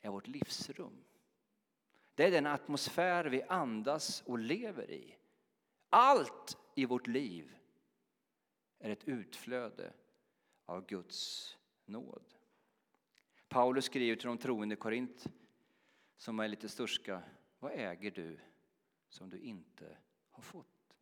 är 0.00 0.10
vårt 0.10 0.26
livsrum. 0.26 1.04
Det 2.16 2.24
är 2.24 2.30
den 2.30 2.46
atmosfär 2.46 3.24
vi 3.24 3.42
andas 3.42 4.22
och 4.26 4.38
lever 4.38 4.90
i. 4.90 5.16
Allt 5.90 6.58
i 6.74 6.84
vårt 6.84 7.06
liv 7.06 7.56
är 8.78 8.90
ett 8.90 9.08
utflöde 9.08 9.92
av 10.64 10.86
Guds 10.86 11.56
nåd. 11.84 12.34
Paulus 13.48 13.84
skriver 13.84 14.16
till 14.16 14.26
de 14.26 14.38
troende 14.38 14.74
i 14.74 14.76
Korint, 14.76 15.26
som 16.16 16.40
är 16.40 16.48
lite 16.48 16.68
sturska, 16.68 17.22
vad 17.58 17.72
äger 17.72 18.10
du 18.10 18.38
som 19.08 19.30
du 19.30 19.38
inte 19.38 19.96
har 20.30 20.42
fått? 20.42 20.96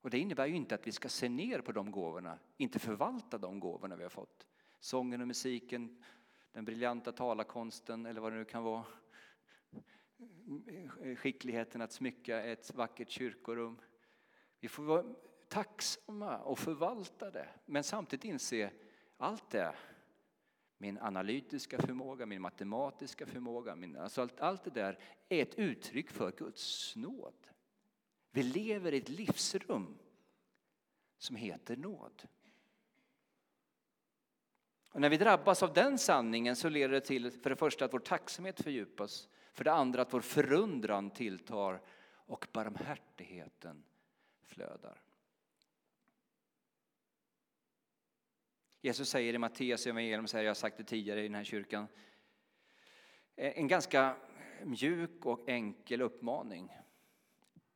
Och 0.00 0.10
det 0.10 0.18
innebär 0.18 0.46
ju 0.46 0.54
inte 0.56 0.74
att 0.74 0.86
vi 0.86 0.92
ska 0.92 1.08
se 1.08 1.28
ner 1.28 1.60
på 1.60 1.72
de 1.72 1.90
gåvorna, 1.90 2.38
inte 2.56 2.78
förvalta 2.78 3.38
de 3.38 3.60
gåvorna 3.60 3.96
vi 3.96 4.02
har 4.02 4.10
fått. 4.10 4.46
Sången 4.80 5.20
och 5.20 5.26
musiken, 5.26 6.04
den 6.52 6.64
briljanta 6.64 7.12
talarkonsten 7.12 8.06
eller 8.06 8.20
vad 8.20 8.32
det 8.32 8.38
nu 8.38 8.44
kan 8.44 8.62
vara. 8.62 8.84
Skickligheten 11.16 11.82
att 11.82 11.92
smycka 11.92 12.42
ett 12.42 12.74
vackert 12.74 13.10
kyrkorum. 13.10 13.80
Vi 14.60 14.68
får 14.68 14.82
vara 14.82 15.14
tacksamma 15.48 16.38
och 16.38 16.58
förvalta 16.58 17.30
det, 17.30 17.48
men 17.66 17.84
samtidigt 17.84 18.24
inse 18.24 18.70
allt 19.16 19.50
det 19.50 19.74
min 20.82 20.98
analytiska 20.98 21.78
förmåga, 21.78 22.26
min 22.26 22.42
matematiska 22.42 23.26
förmåga, 23.26 23.76
min, 23.76 23.96
alltså 23.96 24.22
allt, 24.22 24.40
allt 24.40 24.64
det 24.64 24.70
där 24.70 24.98
är 25.28 25.42
ett 25.42 25.54
uttryck 25.54 26.10
för 26.10 26.32
Guds 26.32 26.96
nåd. 26.96 27.48
Vi 28.30 28.42
lever 28.42 28.92
i 28.92 28.98
ett 28.98 29.08
livsrum 29.08 29.98
som 31.18 31.36
heter 31.36 31.76
nåd. 31.76 32.22
Och 34.92 35.00
när 35.00 35.08
vi 35.08 35.16
drabbas 35.16 35.62
av 35.62 35.72
den 35.72 35.98
sanningen 35.98 36.56
så 36.56 36.68
leder 36.68 36.94
det 36.94 37.00
till 37.00 37.30
för 37.30 37.50
det 37.50 37.56
första 37.56 37.84
att 37.84 37.94
vår 37.94 37.98
tacksamhet 37.98 38.62
fördjupas, 38.62 39.28
för 39.52 39.64
det 39.64 39.72
andra 39.72 40.02
att 40.02 40.12
vår 40.12 40.20
förundran 40.20 41.10
tilltar 41.10 41.80
och 42.26 42.46
barmhärtigheten 42.52 43.84
flödar. 44.42 45.02
Jesus 48.80 49.08
säger 49.08 49.34
i 49.34 49.38
Matteus 49.38 49.86
evangelium, 49.86 50.26
jag 50.32 50.46
har 50.46 50.54
sagt 50.54 50.78
det 50.78 50.84
tidigare 50.84 51.20
i 51.20 51.22
den 51.22 51.34
här 51.34 51.44
kyrkan, 51.44 51.86
eh, 53.36 53.58
en 53.58 53.68
ganska 53.68 54.16
mjuk 54.62 55.26
och 55.26 55.48
enkel 55.48 56.02
uppmaning. 56.02 56.76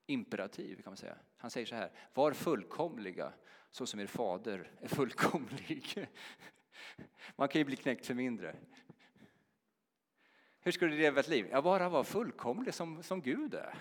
Imperativ 0.06 0.82
kan 0.82 0.90
man 0.90 0.96
säga. 0.96 1.18
Han 1.36 1.50
säger 1.50 1.66
så 1.66 1.74
här, 1.74 1.92
var 2.14 2.32
fullkomliga 2.32 3.32
så 3.70 3.86
som 3.86 4.00
er 4.00 4.06
fader 4.06 4.70
är 4.80 4.88
fullkomlig. 4.88 6.08
Man 7.36 7.48
kan 7.48 7.58
ju 7.60 7.64
bli 7.64 7.76
knäckt 7.76 8.06
för 8.06 8.14
mindre. 8.14 8.56
Hur 10.60 10.72
skulle 10.72 10.90
du 10.90 10.98
leva 10.98 11.20
ett 11.20 11.28
liv? 11.28 11.48
Ja, 11.50 11.62
bara 11.62 11.88
vara 11.88 12.04
fullkomlig 12.04 12.74
som, 12.74 13.02
som 13.02 13.22
Gud 13.22 13.54
är. 13.54 13.78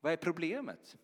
Vad 0.00 0.12
är 0.12 0.16
problemet? 0.16 0.96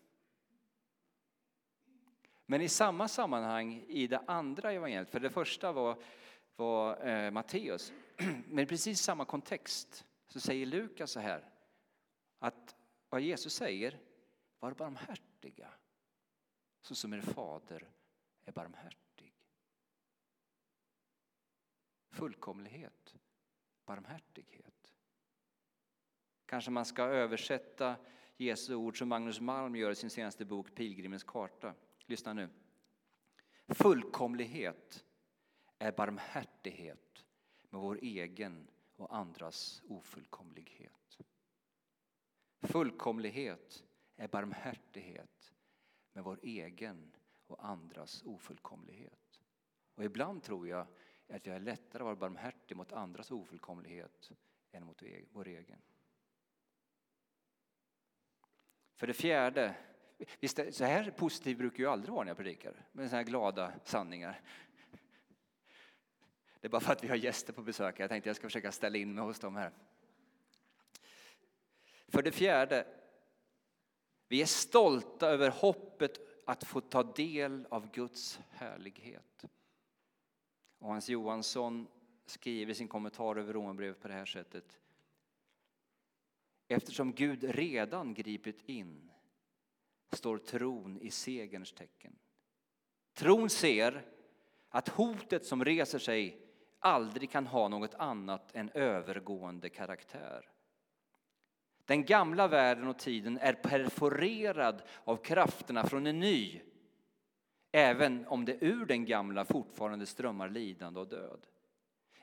Men 2.45 2.61
i 2.61 2.69
samma 2.69 3.07
sammanhang 3.07 3.85
i 3.87 4.07
det 4.07 4.23
andra 4.27 4.71
evangeliet, 4.71 5.09
för 5.09 5.19
det 5.19 5.29
första 5.29 5.71
var, 5.71 6.03
var 6.55 7.07
eh, 7.07 7.31
Matteus, 7.31 7.93
men 8.47 8.59
i 8.59 8.65
precis 8.65 9.01
samma 9.01 9.25
kontext 9.25 10.05
så 10.27 10.39
säger 10.39 10.65
Lukas 10.65 11.11
så 11.11 11.19
här 11.19 11.49
att 12.39 12.75
vad 13.09 13.21
Jesus 13.21 13.53
säger, 13.53 13.99
var 14.59 14.73
barmhärtiga 14.73 15.69
så 16.81 16.95
som 16.95 17.13
er 17.13 17.21
fader 17.21 17.89
är 18.45 18.51
barmhärtig. 18.51 19.10
Fullkomlighet, 22.11 23.15
barmhärtighet. 23.85 24.93
Kanske 26.45 26.71
man 26.71 26.85
ska 26.85 27.03
översätta 27.03 27.95
Jesu 28.37 28.75
ord 28.75 28.97
som 28.97 29.09
Magnus 29.09 29.39
Malm 29.39 29.75
gör 29.75 29.91
i 29.91 29.95
sin 29.95 30.09
senaste 30.09 30.45
bok 30.45 30.75
Pilgrimens 30.75 31.23
karta. 31.23 31.73
Lyssna 32.05 32.33
nu. 32.33 32.49
Fullkomlighet 33.67 35.05
är 35.77 35.91
barmhärtighet 35.91 37.25
med 37.69 37.81
vår 37.81 37.99
egen 38.01 38.67
och 38.95 39.15
andras 39.15 39.81
ofullkomlighet. 39.87 41.19
Fullkomlighet 42.61 43.83
är 44.15 44.27
barmhärtighet 44.27 45.53
med 46.13 46.23
vår 46.23 46.39
egen 46.43 47.11
och 47.47 47.65
andras 47.65 48.23
ofullkomlighet. 48.25 49.39
Och 49.95 50.03
ibland 50.03 50.43
tror 50.43 50.67
jag 50.67 50.87
att 51.35 51.47
vi 51.47 51.51
har 51.51 51.59
lättare 51.59 52.01
att 52.01 52.05
vara 52.05 52.15
barmhärtig 52.15 52.77
mot 52.77 52.91
andras 52.91 53.31
ofullkomlighet 53.31 54.31
än 54.71 54.85
mot 54.85 55.03
e- 55.03 55.25
vår 55.31 55.47
egen. 55.47 55.81
För 58.95 59.07
det 59.07 59.13
fjärde 59.13 59.75
Visst, 60.39 60.59
så 60.71 60.85
här 60.85 61.11
positiv 61.11 61.57
brukar 61.57 61.83
jag 61.83 61.93
aldrig 61.93 62.13
vara 62.13 62.23
när 62.23 62.29
jag 62.29 62.37
predikar, 62.37 62.85
med 62.91 63.09
så 63.09 63.15
här 63.15 63.23
glada 63.23 63.73
sanningar. 63.83 64.41
Det 66.59 66.67
är 66.67 66.69
bara 66.69 66.81
för 66.81 66.93
att 66.93 67.03
vi 67.03 67.07
har 67.07 67.15
gäster 67.15 67.53
på 67.53 67.61
besök. 67.61 67.99
Jag 67.99 68.09
tänkte 68.09 68.29
jag 68.29 68.35
ska 68.35 68.47
försöka 68.47 68.71
ställa 68.71 68.97
in 68.97 69.13
mig 69.13 69.23
hos 69.23 69.39
dem 69.39 69.55
här. 69.55 69.71
För 72.07 72.21
det 72.21 72.31
fjärde, 72.31 72.87
vi 74.27 74.41
är 74.41 74.45
stolta 74.45 75.27
över 75.27 75.49
hoppet 75.49 76.19
att 76.45 76.63
få 76.63 76.81
ta 76.81 77.03
del 77.03 77.67
av 77.69 77.91
Guds 77.91 78.39
härlighet. 78.49 79.45
Och 80.81 80.89
Hans 80.89 81.09
Johansson 81.09 81.87
skriver 82.25 82.73
sin 82.73 82.87
kommentar 82.87 83.35
över 83.35 83.53
Romarbrevet 83.53 84.01
på 84.01 84.07
det 84.07 84.13
här 84.13 84.25
sättet. 84.25 84.79
Eftersom 86.67 87.13
Gud 87.13 87.43
redan 87.43 88.13
gripit 88.13 88.69
in 88.69 89.11
står 90.11 90.37
tron 90.37 90.97
i 91.01 91.11
segerns 91.11 91.71
tecken. 91.71 92.15
Tron 93.13 93.49
ser 93.49 94.05
att 94.69 94.89
hotet 94.89 95.45
som 95.45 95.65
reser 95.65 95.99
sig 95.99 96.47
aldrig 96.79 97.31
kan 97.31 97.47
ha 97.47 97.67
något 97.67 97.93
annat 97.93 98.55
än 98.55 98.69
övergående 98.69 99.69
karaktär. 99.69 100.49
Den 101.85 102.05
gamla 102.05 102.47
världen 102.47 102.87
och 102.87 102.99
tiden 102.99 103.37
är 103.37 103.53
perforerad 103.53 104.81
av 105.03 105.17
krafterna 105.17 105.87
från 105.87 106.07
en 106.07 106.19
ny 106.19 106.61
även 107.71 108.27
om 108.27 108.45
det 108.45 108.57
ur 108.65 108.85
den 108.85 109.05
gamla 109.05 109.45
fortfarande 109.45 110.05
strömmar 110.05 110.49
lidande 110.49 110.99
och 110.99 111.07
död. 111.07 111.47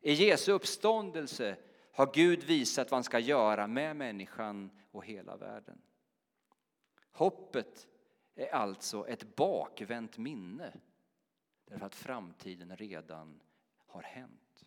I 0.00 0.12
Jesu 0.12 0.52
uppståndelse 0.52 1.57
har 1.93 2.11
Gud 2.14 2.45
visat 2.45 2.90
vad 2.90 2.97
han 2.97 3.05
ska 3.05 3.19
göra 3.19 3.67
med 3.67 3.97
människan 3.97 4.71
och 4.90 5.05
hela 5.05 5.37
världen. 5.37 5.83
Hoppet 7.12 7.88
är 8.35 8.55
alltså 8.55 9.09
ett 9.09 9.37
bakvänt 9.37 10.19
minne 10.19 10.73
därför 11.64 11.87
att 11.87 11.95
framtiden 11.95 12.76
redan 12.76 13.40
har 13.87 14.02
hänt. 14.02 14.64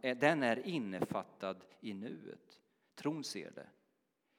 Den 0.00 0.42
är 0.42 0.66
innefattad 0.66 1.64
i 1.80 1.94
nuet. 1.94 2.60
Tron 2.94 3.24
ser 3.24 3.50
det. 3.50 3.66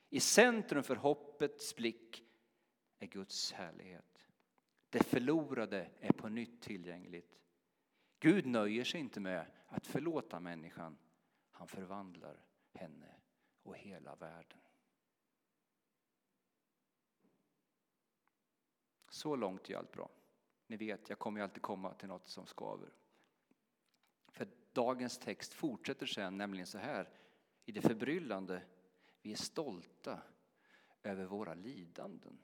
I 0.09 0.19
centrum 0.19 0.83
för 0.83 0.95
hoppets 0.95 1.75
blick 1.75 2.23
är 2.99 3.07
Guds 3.07 3.51
härlighet. 3.51 4.14
Det 4.95 5.03
förlorade 5.03 5.89
är 5.99 6.11
på 6.11 6.29
nytt 6.29 6.61
tillgängligt. 6.61 7.39
Gud 8.19 8.45
nöjer 8.45 8.83
sig 8.83 8.99
inte 8.99 9.19
med 9.19 9.45
att 9.67 9.87
förlåta 9.87 10.39
människan. 10.39 10.97
Han 11.51 11.67
förvandlar 11.67 12.45
henne 12.73 13.15
och 13.63 13.77
hela 13.77 14.15
världen. 14.15 14.57
Så 19.09 19.35
långt 19.35 19.69
är 19.69 19.77
allt 19.77 19.91
bra. 19.91 20.09
Ni 20.67 20.77
vet, 20.77 21.09
jag 21.09 21.19
kommer 21.19 21.41
alltid 21.41 21.61
komma 21.61 21.93
till 21.93 22.07
något 22.07 22.27
som 22.27 22.45
skaver. 22.45 22.89
För 24.27 24.47
dagens 24.73 25.17
text 25.17 25.53
fortsätter 25.53 26.05
sen 26.05 26.37
nämligen 26.37 26.67
så 26.67 26.77
här 26.77 27.09
i 27.65 27.71
det 27.71 27.81
förbryllande. 27.81 28.61
Vi 29.21 29.31
är 29.31 29.37
stolta 29.37 30.21
över 31.03 31.25
våra 31.25 31.53
lidanden. 31.53 32.39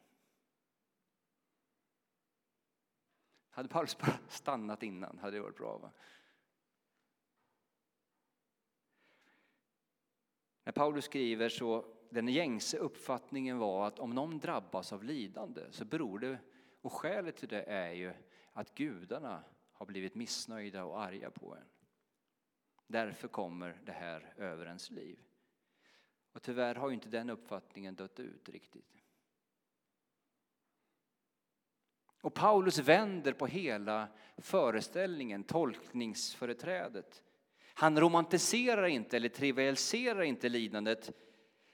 Hade 3.51 3.69
Paulus 3.69 3.97
bara 3.97 4.19
stannat 4.27 4.83
innan 4.83 5.17
hade 5.17 5.37
det 5.37 5.41
varit 5.41 5.57
bra. 5.57 5.77
Va? 5.77 5.91
När 10.63 10.71
Paulus 10.71 11.05
skriver 11.05 11.49
så 11.49 11.85
den 12.09 12.27
gängse 12.27 12.77
uppfattningen 12.77 13.57
var 13.57 13.87
att 13.87 13.99
om 13.99 14.09
någon 14.09 14.39
drabbas 14.39 14.93
av 14.93 15.03
lidande 15.03 15.71
så 15.71 15.85
beror 15.85 16.19
det, 16.19 16.39
och 16.81 16.93
skälet 16.93 17.35
till 17.35 17.49
det 17.49 17.63
är 17.63 17.91
ju 17.91 18.13
att 18.53 18.75
gudarna 18.75 19.43
har 19.71 19.85
blivit 19.85 20.15
missnöjda 20.15 20.83
och 20.83 21.01
arga 21.01 21.31
på 21.31 21.55
en. 21.55 21.67
Därför 22.87 23.27
kommer 23.27 23.81
det 23.85 23.91
här 23.91 24.33
över 24.37 24.65
ens 24.65 24.89
liv. 24.89 25.19
Och 26.33 26.41
tyvärr 26.41 26.75
har 26.75 26.89
ju 26.89 26.93
inte 26.93 27.09
den 27.09 27.29
uppfattningen 27.29 27.95
dött 27.95 28.19
ut 28.19 28.49
riktigt. 28.49 29.00
Och 32.21 32.33
Paulus 32.33 32.79
vänder 32.79 33.33
på 33.33 33.47
hela 33.47 34.07
föreställningen, 34.37 35.43
tolkningsföreträdet. 35.43 37.23
Han 37.73 37.99
romantiserar 37.99 38.85
inte 38.85 39.17
eller 39.17 39.29
trivialiserar 39.29 40.21
inte 40.21 40.49
lidandet 40.49 41.11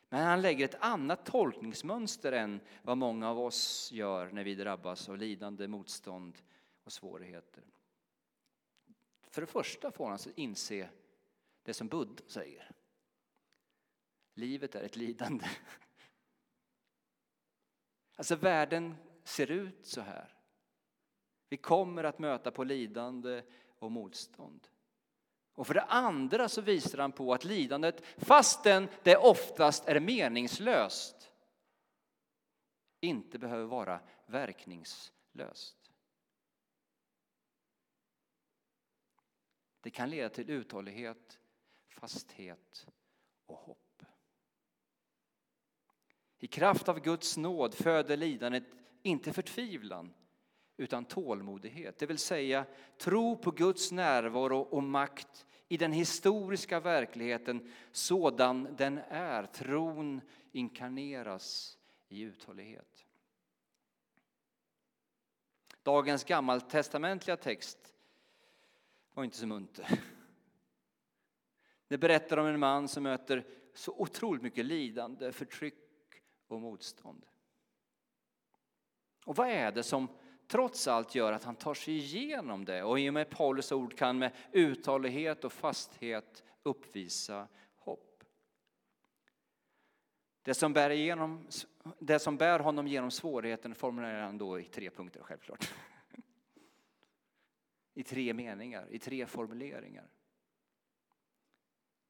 men 0.10 0.24
han 0.24 0.42
lägger 0.42 0.66
ett 0.66 0.76
annat 0.80 1.26
tolkningsmönster 1.26 2.32
än 2.32 2.62
vad 2.82 2.98
många 2.98 3.30
av 3.30 3.40
oss 3.40 3.92
gör 3.92 4.32
när 4.32 4.44
vi 4.44 4.56
drabbas 4.56 5.10
av 5.10 5.18
lidande, 5.18 5.68
motstånd 5.68 6.38
och 6.84 6.92
svårigheter. 6.92 7.64
För 9.30 9.42
det 9.42 9.48
första 9.48 9.92
får 9.92 10.10
han 10.10 10.20
inse 10.36 10.90
det 11.64 11.74
som 11.74 11.88
Buddha 11.88 12.24
säger. 12.28 12.72
Livet 14.34 14.76
är 14.76 14.84
ett 14.84 14.96
lidande. 14.96 15.46
Alltså 18.16 18.36
världen 18.36 18.96
ser 19.24 19.52
ut 19.52 19.86
så 19.86 20.02
här. 20.02 20.37
Vi 21.50 21.58
kommer 21.58 22.04
att 22.04 22.20
möta 22.20 22.52
på 22.52 22.64
lidande 22.64 23.44
och 23.80 23.92
motstånd. 23.92 24.68
Och 25.54 25.68
för 25.68 25.74
det 25.74 25.82
andra 25.82 26.50
så 26.50 26.62
visar 26.62 26.98
han 26.98 27.12
på 27.12 27.34
att 27.34 27.44
lidandet, 27.44 28.04
fastän 28.18 28.88
det 29.04 29.18
oftast 29.18 29.88
är 29.88 30.00
meningslöst, 30.00 31.32
inte 33.00 33.40
behöver 33.40 33.66
vara 33.66 34.00
verkningslöst. 34.26 35.92
Det 39.82 39.90
kan 39.90 40.10
leda 40.10 40.30
till 40.30 40.50
uthållighet, 40.50 41.40
fasthet 41.88 42.88
och 43.46 43.58
hopp. 43.58 44.04
I 46.40 46.48
kraft 46.48 46.90
av 46.90 47.00
Guds 47.00 47.38
nåd 47.38 47.74
föder 47.74 48.18
lidandet 48.18 48.64
inte 49.02 49.34
förtvivlan 49.34 50.14
utan 50.78 51.06
tålmodighet. 51.06 51.98
Det 51.98 52.06
vill 52.06 52.18
säga 52.18 52.66
tro 52.98 53.38
på 53.38 53.52
Guds 53.52 53.92
närvaro 53.92 54.60
och 54.60 54.84
makt 54.84 55.46
i 55.68 55.78
den 55.78 55.92
historiska 55.92 56.80
verkligheten 56.80 57.72
sådan 57.92 58.76
den 58.78 58.98
är. 59.10 59.46
Tron 59.46 60.22
inkarneras 60.52 61.78
i 62.10 62.22
uthållighet. 62.22 63.06
Dagens 65.84 66.24
gammaltestamentliga 66.24 67.38
text 67.38 67.94
var 69.14 69.24
inte 69.24 69.38
så 69.38 69.48
munter. 69.48 70.00
Det 71.88 71.98
berättar 71.98 72.38
om 72.38 72.46
en 72.46 72.60
man 72.60 72.88
som 72.88 73.04
möter 73.04 73.46
så 73.74 73.94
otroligt 73.98 74.44
mycket 74.44 74.66
lidande, 74.66 75.32
förtryck 75.32 75.74
och 76.48 76.62
motstånd. 76.62 77.26
Och 79.26 79.36
vad 79.36 79.50
är 79.50 79.72
det 79.72 79.84
som 79.84 80.08
trots 80.48 80.88
allt 80.88 81.16
gör 81.16 81.34
att 81.34 81.44
han 81.44 81.56
tar 81.56 81.74
sig 81.74 81.98
igenom 81.98 82.66
det 82.66 82.84
och 82.84 83.00
i 83.00 83.10
och 83.10 83.14
med 83.14 83.30
Paulus 83.30 83.72
ord 83.72 83.98
kan 83.98 84.18
med 84.18 84.32
uthållighet 84.52 85.44
och 85.44 85.54
fasthet 85.54 86.44
uppvisa 86.64 87.48
hopp. 87.76 88.24
Det 90.42 90.54
som 90.54 90.74
bär, 90.74 90.90
igenom, 90.90 91.48
det 92.00 92.20
som 92.20 92.38
bär 92.38 92.60
honom 92.60 92.88
genom 92.88 93.12
svårigheten 93.12 93.76
formulerar 93.76 94.22
han 94.22 94.38
då 94.38 94.60
i 94.60 94.64
tre 94.64 94.90
punkter 94.90 95.22
självklart. 95.22 95.74
I 97.94 98.04
tre 98.04 98.34
meningar, 98.34 98.88
i 98.90 99.00
tre 99.00 99.26
formuleringar. 99.26 100.10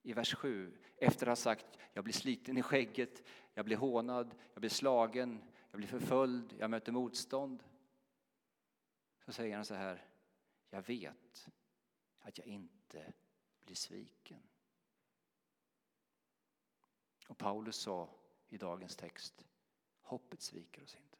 I 0.03 0.13
vers 0.13 0.35
7, 0.35 0.77
efter 0.97 1.27
att 1.27 1.31
ha 1.31 1.35
sagt 1.35 1.65
jag 1.93 2.03
blir 2.03 2.13
sliten 2.13 2.57
i 2.57 2.61
skägget, 2.61 3.23
jag 3.53 3.65
blir 3.65 3.77
hånad, 3.77 4.35
jag 4.53 4.61
blir 4.61 4.69
slagen, 4.69 5.41
jag 5.71 5.77
blir 5.77 5.87
förföljd, 5.87 6.53
jag 6.59 6.69
möter 6.69 6.91
motstånd 6.91 7.63
så 9.27 9.33
säger 9.33 9.55
han 9.55 9.65
så 9.65 9.73
här, 9.73 10.05
jag 10.69 10.81
vet 10.81 11.49
att 12.19 12.37
jag 12.37 12.47
inte 12.47 13.13
blir 13.59 13.75
sviken. 13.75 14.43
Och 17.27 17.37
Paulus 17.37 17.75
sa 17.75 18.09
i 18.47 18.57
dagens 18.57 18.95
text, 18.95 19.47
hoppet 20.01 20.41
sviker 20.41 20.83
oss 20.83 20.95
inte. 20.95 21.17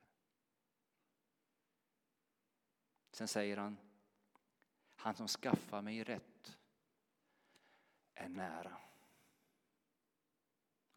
Sen 3.11 3.27
säger 3.27 3.57
han, 3.57 3.77
han 4.95 5.15
som 5.15 5.27
skaffar 5.27 5.81
mig 5.81 6.03
rätt 6.03 6.57
är 8.13 8.29
nära. 8.29 8.77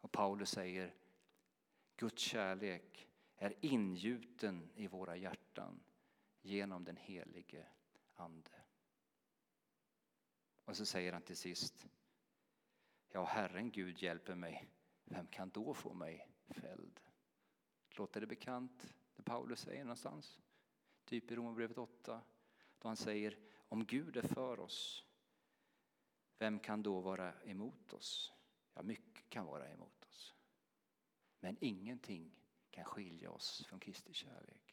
Och 0.01 0.11
Paulus 0.11 0.49
säger, 0.49 0.95
Guds 1.95 2.21
kärlek 2.21 3.07
är 3.35 3.55
ingjuten 3.61 4.69
i 4.75 4.87
våra 4.87 5.15
hjärtan 5.15 5.83
genom 6.41 6.83
den 6.83 6.97
helige 6.97 7.67
Ande. 8.15 8.63
Och 10.65 10.77
så 10.77 10.85
säger 10.85 11.13
han 11.13 11.21
till 11.21 11.37
sist, 11.37 11.87
ja 13.09 13.25
Herren 13.25 13.71
Gud 13.71 14.01
hjälper 14.01 14.35
mig, 14.35 14.69
vem 15.03 15.27
kan 15.27 15.49
då 15.49 15.73
få 15.73 15.93
mig 15.93 16.29
fälld? 16.47 16.99
Låter 17.89 18.21
det 18.21 18.27
bekant 18.27 18.93
det 19.15 19.23
Paulus 19.23 19.59
säger 19.59 19.83
någonstans? 19.83 20.39
Typ 21.05 21.31
i 21.31 21.35
Romarbrevet 21.35 21.77
8, 21.77 22.21
då 22.79 22.87
han 22.87 22.97
säger 22.97 23.37
om 23.55 23.85
Gud 23.85 24.17
är 24.17 24.27
för 24.27 24.59
oss, 24.59 25.05
vem 26.37 26.59
kan 26.59 26.83
då 26.83 26.99
vara 26.99 27.41
emot 27.43 27.93
oss? 27.93 28.33
Ja, 28.73 28.81
mycket 28.81 29.29
kan 29.29 29.45
vara 29.45 29.69
emot 29.69 30.05
oss. 30.05 30.35
Men 31.39 31.57
ingenting 31.61 32.35
kan 32.69 32.85
skilja 32.85 33.31
oss 33.31 33.65
från 33.65 33.79
Kristi 33.79 34.13
kärlek. 34.13 34.70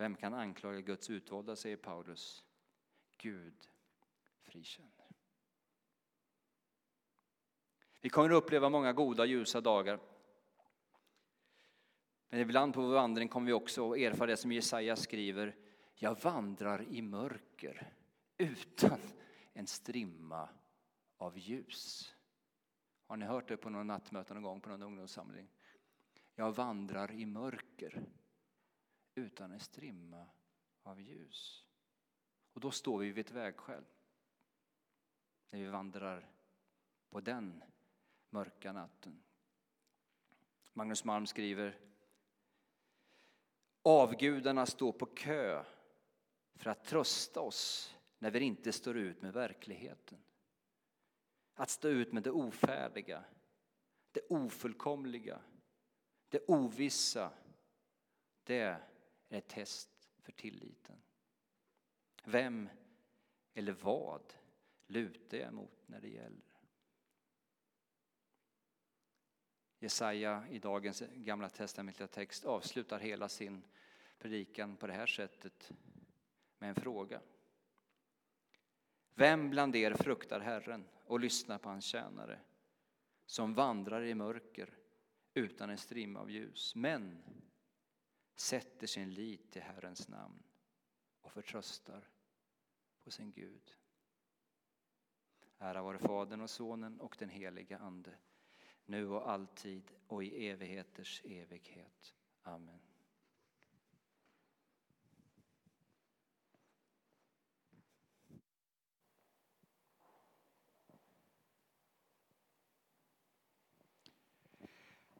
Vem 0.00 0.16
kan 0.16 0.34
anklaga 0.34 0.80
Guds 0.80 1.10
utvalda, 1.10 1.56
säger 1.56 1.76
Paulus. 1.76 2.44
Gud 3.16 3.68
frikänner. 4.42 5.06
Vi 8.00 8.08
kommer 8.08 8.30
att 8.30 8.42
uppleva 8.42 8.68
många 8.68 8.92
goda 8.92 9.24
ljusa 9.24 9.60
dagar. 9.60 10.00
Men 12.28 12.40
ibland 12.40 12.74
på 12.74 12.80
vår 12.80 12.94
vandring 12.94 13.28
kommer 13.28 13.46
vi 13.46 13.52
också 13.52 13.92
att 13.92 13.98
erfara 13.98 14.26
det 14.26 14.36
som 14.36 14.52
Jesaja 14.52 14.96
skriver. 14.96 15.56
Jag 15.94 16.20
vandrar 16.20 16.82
i 16.82 17.02
mörker 17.02 17.92
utan 18.38 19.00
en 19.52 19.66
strimma 19.66 20.48
av 21.16 21.38
ljus. 21.38 22.14
Har 23.06 23.16
ni 23.16 23.26
hört 23.26 23.48
det 23.48 23.56
på 23.56 23.70
någon 23.70 23.86
nattmöte 23.86 24.34
någon 24.34 24.42
gång 24.42 24.60
på 24.60 24.68
någon 24.70 24.82
ungdomssamling? 24.82 25.48
Jag 26.34 26.52
vandrar 26.52 27.12
i 27.12 27.26
mörker 27.26 28.02
utan 29.20 29.52
en 29.52 29.60
strimma 29.60 30.26
av 30.82 31.00
ljus. 31.00 31.64
Och 32.52 32.60
då 32.60 32.70
står 32.70 32.98
vi 32.98 33.12
vid 33.12 33.26
ett 33.26 33.32
vägskäl. 33.32 33.84
När 35.50 35.60
vi 35.60 35.66
vandrar 35.66 36.30
på 37.10 37.20
den 37.20 37.62
mörka 38.30 38.72
natten. 38.72 39.22
Magnus 40.72 41.04
Malm 41.04 41.26
skriver 41.26 41.80
Avgudarna 43.82 44.66
står 44.66 44.92
på 44.92 45.06
kö 45.06 45.64
för 46.54 46.70
att 46.70 46.84
trösta 46.84 47.40
oss 47.40 47.96
när 48.18 48.30
vi 48.30 48.40
inte 48.40 48.72
står 48.72 48.96
ut 48.96 49.22
med 49.22 49.32
verkligheten. 49.32 50.18
Att 51.54 51.70
stå 51.70 51.88
ut 51.88 52.12
med 52.12 52.22
det 52.22 52.30
ofärdiga, 52.30 53.24
det 54.12 54.20
ofullkomliga, 54.28 55.40
det 56.28 56.44
ovissa. 56.48 57.32
Det 58.44 58.82
är 59.30 59.38
ett 59.38 59.48
test 59.48 60.10
för 60.18 60.32
tilliten. 60.32 61.02
Vem 62.24 62.68
eller 63.54 63.72
vad 63.72 64.22
lutar 64.86 65.38
jag 65.38 65.54
mot 65.54 65.82
när 65.86 66.00
det 66.00 66.08
gäller? 66.08 66.50
Jesaja 69.78 70.44
i 70.50 70.58
dagens 70.58 71.02
gamla 71.14 71.48
testamentliga 71.48 72.06
text 72.06 72.44
avslutar 72.44 72.98
hela 72.98 73.28
sin 73.28 73.62
predikan 74.18 74.76
på 74.76 74.86
det 74.86 74.92
här 74.92 75.06
sättet 75.06 75.72
med 76.58 76.68
en 76.68 76.74
fråga. 76.74 77.20
Vem 79.14 79.50
bland 79.50 79.76
er 79.76 79.94
fruktar 79.94 80.40
Herren 80.40 80.88
och 81.04 81.20
lyssnar 81.20 81.58
på 81.58 81.68
hans 81.68 81.84
tjänare 81.84 82.40
som 83.26 83.54
vandrar 83.54 84.02
i 84.02 84.14
mörker 84.14 84.78
utan 85.34 85.70
en 85.70 85.78
strimma 85.78 86.20
av 86.20 86.30
ljus 86.30 86.74
men 86.74 87.22
sätter 88.40 88.86
sin 88.86 89.10
lit 89.10 89.52
till 89.52 89.62
Herrens 89.62 90.08
namn 90.08 90.42
och 91.20 91.32
förtröstar 91.32 92.08
på 93.04 93.10
sin 93.10 93.32
Gud. 93.32 93.74
Ära 95.58 95.82
vare 95.82 95.98
Fadern 95.98 96.40
och 96.40 96.50
Sonen 96.50 97.00
och 97.00 97.16
den 97.18 97.28
helige 97.28 97.78
Ande 97.78 98.18
nu 98.84 99.08
och 99.08 99.30
alltid 99.30 99.92
och 100.06 100.24
i 100.24 100.48
evigheters 100.48 101.22
evighet. 101.24 102.14
Amen. 102.42 102.89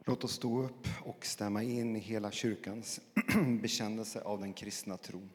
Låt 0.05 0.25
oss 0.25 0.33
stå 0.33 0.63
upp 0.63 0.89
och 1.05 1.27
stämma 1.27 1.63
in 1.63 1.97
i 1.97 1.99
hela 1.99 2.31
kyrkans 2.31 3.01
bekännelse 3.63 4.21
av 4.21 4.41
den 4.41 4.53
kristna 4.53 4.97
tron. 4.97 5.31